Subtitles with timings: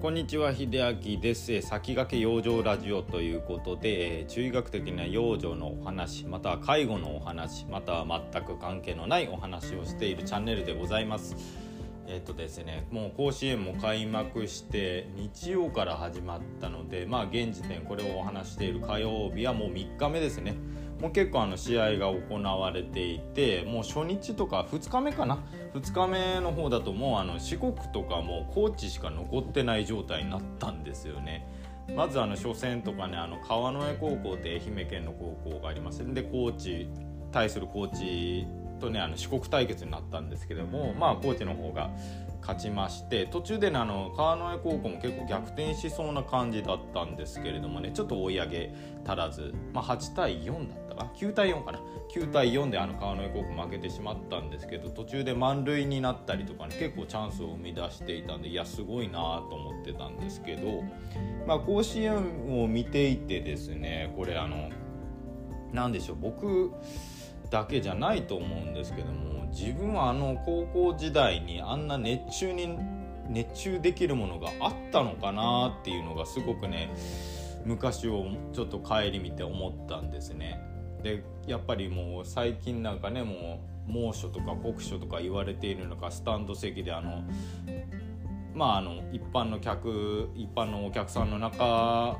[0.00, 0.70] こんにちは秀
[1.14, 1.60] 明です。
[1.60, 11.36] 先駆け養生ラジオということで中医学的な養生のお話または介護のお話または全く関係のないお話をしているチャンネルでございます。
[12.06, 20.54] えっとですねもう甲子園も開幕して日曜から始まったのでまあ現時点これをお話している火曜日はもう3日目ですね。
[21.00, 25.38] もう結構あの試合が行われていてもう初日とか2日目かな
[25.74, 31.46] ？2日目の方だともうあの四国とかも高知しか残ってない状態になったんですよね。
[31.94, 36.88] まずあの初戦とかねあの川之江高校って愛媛県の高校がありますで高知
[37.32, 38.46] 対する高知
[38.80, 41.90] とねあの四国対決になったんですけどもまあ高知の方が
[42.40, 48.74] 勝ちまして途中でねあの川之江高校も結構逆転しそうな感じだったんですけれどもねちょっと追い上げ
[49.06, 51.80] 足らず、まあ、8対4だったか9対4かな
[52.12, 59.12] ？9対4であの川之江高校負けてしまったんですけど途中で満塁になったりとかね結構チャンスを生み出していたんでいやすごいな
[59.48, 60.82] と思ってたんですけど、
[61.46, 64.70] まあ、甲子園を見ていてですねこれあの
[65.72, 66.72] 何でしょう僕
[67.50, 72.78] だけじゃないと思うんですけども自分はあの高校時代にあんな熱中に
[73.28, 76.90] 熱中できるものがあったのかなっていうのがすごくね
[77.64, 80.60] 昔をちょっと顧みて思ったんですね。
[81.02, 87.22] でやっぱりもう最近なんかねもう猛暑とか酷暑とか言われているのかスタンド席であの
[88.54, 92.18] まああの一般の客一般のお客さんの中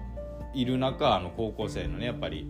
[0.55, 2.47] いる中あの高校生のねやっぱり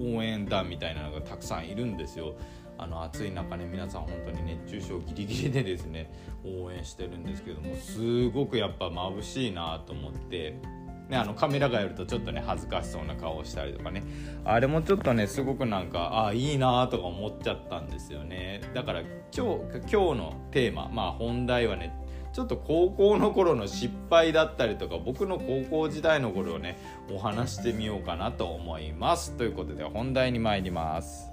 [0.00, 2.34] 応援団みたいなのがたくさんいるんですよ。
[2.80, 6.12] あの暑い中ね皆さん本当に熱中症ギリギリでですね
[6.44, 10.54] 応援してるんですけどもすごくやっぱ眩しいなと思って。
[11.08, 14.02] ね、あのカメラがやるとちょっとね恥ずかしそうな顔をしたりとかね
[14.44, 19.42] あれもちょっとねすごくなんかああいいなとか思っちゃったんですよねだから今日
[19.90, 21.94] 今日のテーマまあ本題はね
[22.38, 26.78] ちょっと高校の頃の失敗だったりとか僕の高校時代の頃をね
[27.10, 31.32] お話してみようかなと思いますということで本題に参ります。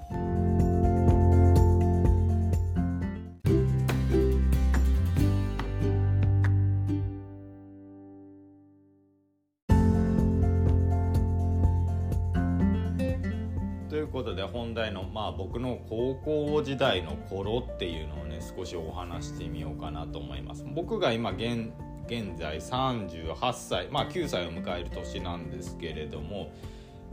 [14.15, 20.65] ことで本題のまあ僕の高校時代の頃っていうのをね少しお話してみようかなと思います。
[20.73, 21.69] 僕が今現
[22.07, 26.53] 現在38歳まあ9歳を迎える年なんですけれども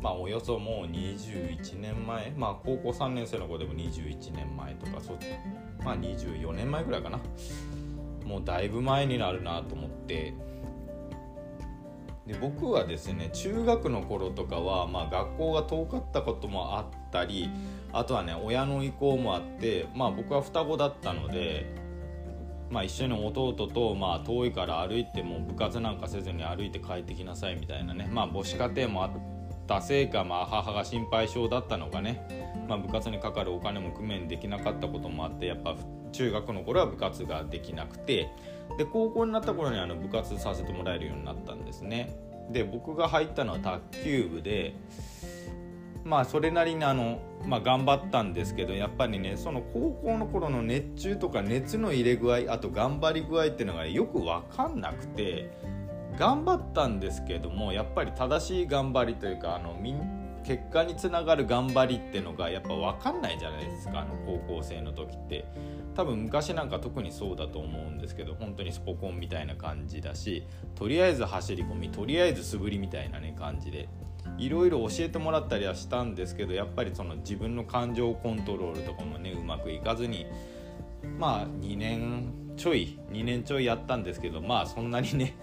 [0.00, 5.18] まあおよそもう21年前まあ高校3年生の子でも21年前とかそ
[5.84, 7.18] まあ24年前ぐらいかな。
[8.24, 10.34] もうだいぶ前になるなと思って
[12.26, 17.50] で僕はですね中学の頃とかは、まあ、学校が遠かったこともあったり
[17.92, 21.66] あとはね親の意向もあって、まあ、僕は双子だったので、
[22.70, 29.31] まあ、一緒に弟と、まあ、遠いから歩いても部活なんかせずに歩いて帰ってきなさいみたいなね、まあ、母子家庭もあって
[29.72, 32.26] たせいか、まあ、母が心配性だったのかね、
[32.68, 35.76] まあ、部活にかかるお金も工面できなかったこともあってやっぱ
[36.12, 38.28] 中学の頃は部活ができなくて。
[38.78, 42.16] で高校になった頃にあの部活させてもらえるようになったんですね。
[42.50, 44.74] で僕が入ったのは卓球部で
[46.04, 55.50] まあそれなりにあの、まあ、頑張ったんですけどやっぱりねその高校の頃の熱中とか熱の入れ具合あと頑張り具合っていうのが、よく分かんなくて。
[56.18, 59.76] 頑張ったんですけどもやっぱり正しい頑張りというかあの
[60.44, 65.44] 結果につながる頑張りってのがやっぱ分かんないじゃないですかあの高校生の時って。
[65.94, 73.88] 多分昔なんか特にそうだと思うんですけど本当にスポコンみたいな感じだしとりあえず走り込みとりあえず素振りみたいなね感じで。
[74.38, 80.26] いろいろ教えてもらったりはしたんですけどやっぱりその自分の感情コントロールとかもねうまくいかずに
[81.18, 85.36] まあ2年ちょい2年ちょいやったんですけどまあそんなにね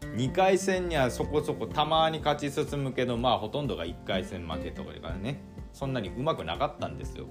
[0.00, 5.40] 2回戦にはそこそこたまに勝ち進むけどまあほとんどが1回戦負けとかだからね
[5.72, 7.26] そんなにうまくなかったんですよ。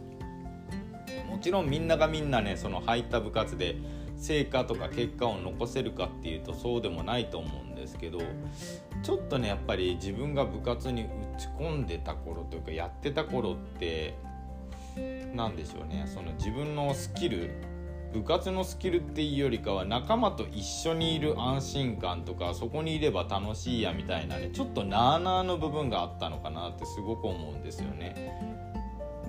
[1.27, 3.75] もちろんみんながみんなねその入った部活で
[4.17, 8.19] 成果とか結果を残せるかっていうとそうでもないと思うんですけど
[9.03, 11.07] ちょっとねやっぱり自分が部活に打
[11.37, 14.15] ち込んでた頃というかやってた頃って
[15.33, 17.51] 何でしょうねその自分のスキル
[18.15, 28.39] 部活のスキルっていうよりかは仲間と一緒にいる安心感とかそこにいれば楽しいやみたいなねちょっとなあなあの部分があったのかなってすごく思うんですよね。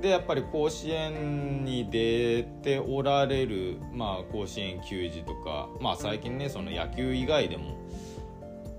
[0.00, 7.77] でやっぱり甲子園に出ておられる、まあ、甲子園球児とか、まあ、最近ねその野球以外でも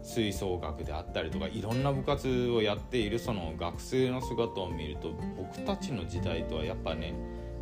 [0.04, 7.14] 吹奏楽であったりとかいろんな部活をやっているその学生の姿を見ると僕たちの時代とはやっぱね、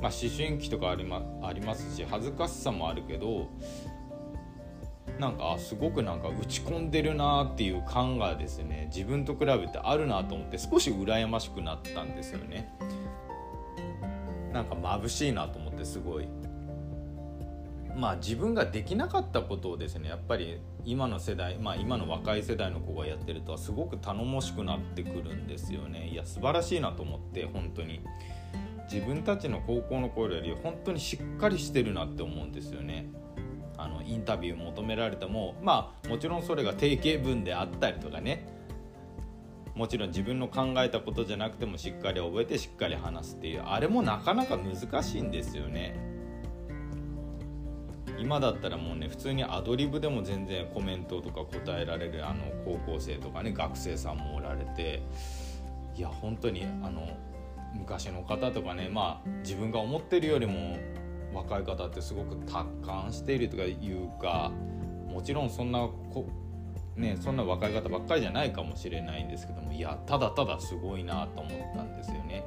[0.01, 3.47] まあ、思春期とかあり,、まありますし恥ずかしさもあるけど
[5.19, 12.69] なんかすごくなんか打ち込んでるなっていう感がですね自分と比べてあるなと思って少し羨ましくなったんですよね。
[14.51, 16.27] なんか眩しいなと思ってすごい。
[17.95, 26.09] まあ自分ができなかったことをですねやっぱり今の世代まあ今の若い世代の子がやってるとはすごく頼もしくなってくるんですよね。
[26.09, 28.01] いや素晴らしいなと思って本当に。
[28.91, 33.07] 自分たちの高校の頃より本当にしっかりしてるなって思うんですよね。
[33.77, 38.47] あのインタビュー求められてもまあもちろんそれが定型文であったりとかね。
[39.75, 45.99] もちろん自分の考えたことじゃなくてもしっかり覚えてしっかり話すっていうあれもなかなか難しいんですよね。
[48.17, 55.01] 今だったらもうね普通にアドリブでも全然コメントとか答えられるあの高校生とかね学生さんもおられて。
[55.97, 57.07] いや本当にあの
[57.77, 60.77] 昔の方とかねまあ自分が思ってるよりも
[61.33, 64.51] 若い方ってすごく達観しているとかいうか
[65.07, 66.27] もちろんそんなこ
[66.95, 72.45] ねそんな若い方ばっかりじゃないかもしれないんですけどもいやただただすごいなと思ったんですよね。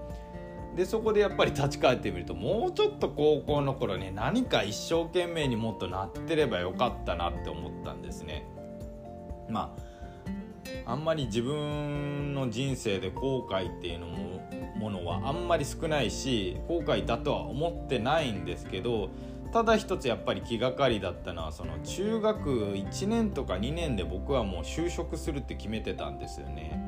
[0.76, 8.46] でそこでやっぱり立ち返ってみるともうちょっと高校の頃ね何か一生懸命にもっとなってればよかったなって思ったんですね。
[9.48, 9.87] まあ
[10.88, 14.38] あんまり自分の人生で後悔っていうのも
[14.76, 19.10] ものはあんまり少ないし後悔だとは思ってないんですけど
[19.52, 26.80] ただ一つやっぱり気がかりだったのはその中学1年とか2年で僕はもう就職するって決めてたんですよね。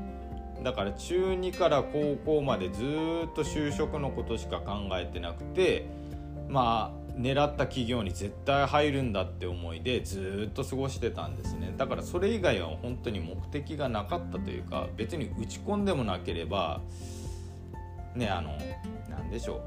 [0.62, 2.86] だから中2から高校までずっ
[3.34, 5.86] と就職のことしか考えてなくて
[6.48, 11.74] まあ狙った企業に絶対入るんだって思いでずっと過ごしてたんですね。
[11.76, 16.80] だからそれ以外は本当に目的がなかったというか別に打ち込んでもなければ
[18.14, 18.56] ねあの
[19.08, 19.62] 何でしょ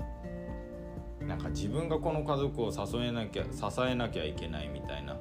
[1.22, 1.26] う。
[1.26, 5.16] なんか自分がこの家族を支えなきゃ支えなきゃいけないみたいな。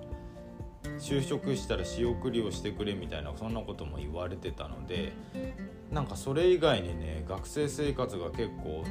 [0.99, 5.12] 就職したら仕送りをしてくれみたいなそんなことも言われてたので
[5.92, 8.82] なんかそれ以外にね学生生活が結構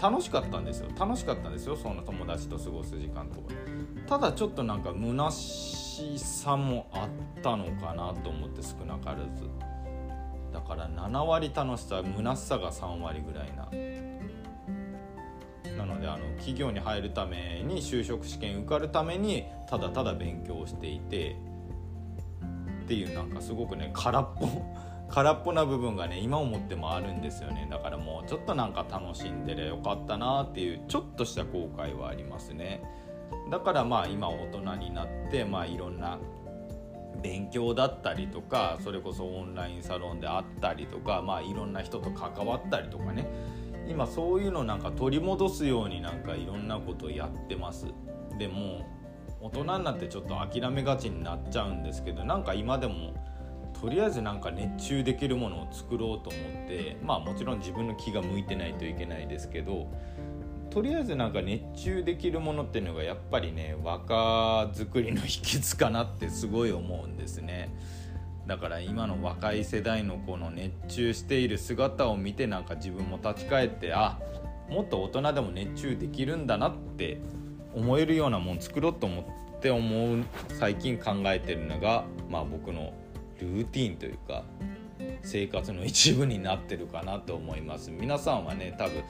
[0.00, 0.88] 楽しかったんですよ。
[0.98, 3.48] 楽しかったんですよその友達と過ごす時間とか。
[4.06, 9.48] ただちょっとなんか虚しさもあったのかなと思って少なからず。
[10.52, 13.68] だから7割楽しさ虚しさが3割ぐらいな。
[15.76, 21.36] なのであの企業に入るために就職試験受かるためにただただ勉強していて
[22.84, 24.46] っていうなんかすごくね空っぽ。
[25.08, 27.68] 空っぽな部分がね今思ってもあるんですよね。
[27.70, 32.82] だからもうちょっとなんか楽しんでりゃよかったなっていうちょっとした後悔はありますね。
[33.50, 36.18] だからまあ今大人になってまあいろんな
[37.22, 43.28] 勉強だったりとかそれこそオンラインサロンであったりとかまあいろんな人と関わったりとかね。
[43.86, 47.86] 今そういうのなんか取り戻すようになんかいろんなことやってます。
[48.38, 48.84] でも
[49.40, 53.12] 大人になってちょっと諦めがちになっちゃうんですけどなんか今でも
[53.84, 59.92] とりあえずなんか熱中できるものを作ろうと思ってまあもちろん自分の気が向いてないといけないですけど
[60.70, 67.76] とりあえずなんか熱中できるものっていうのがやっぱりね若作りの秘訣かなってすごい思うんですね。
[68.46, 74.18] だから今の若い世代のこの熱中している姿を見てなんか自分も立ち返ってあ
[74.70, 77.20] もっと大人でも熱中できるんだなって
[77.74, 79.22] 思えるようなもん作ろうと思
[79.58, 80.24] って思う
[80.58, 82.94] 最近考えてるのが、まあ、僕の
[83.40, 84.44] ルーティンというか
[85.22, 87.90] 生活の一部になってるかなと思います。
[87.90, 89.02] 皆さんはね多分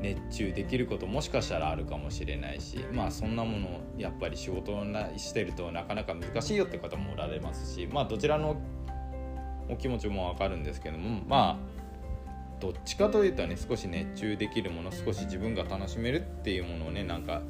[0.00, 4.84] 熱中できることもしかしたらあるかもしれないしまあそんなものやっぱり仕事を
[5.16, 8.60] してるとなかなか難しいよって方もおられますしまあどちらの
[9.68, 11.78] お気持ちもわかるんですけどもまあ
[12.60, 17.42] どっちかというとね少し熱中できるもの少し自分が楽しめるっていうものをねなんか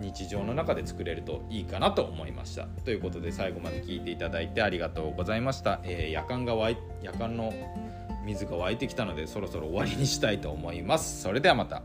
[0.00, 2.64] 日常の中で作れるといいかなと思いました。
[2.84, 7.52] ということで最後まで聞いていただいてありがとうございました、えー、夜間が湧い夜間の
[8.24, 11.22] 水が湧いてきたのでそろそろ終わりにしたいと思います。
[11.22, 11.82] それではまた。